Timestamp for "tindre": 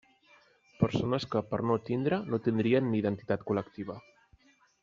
1.91-2.21